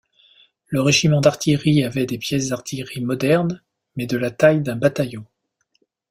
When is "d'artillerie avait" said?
1.21-2.07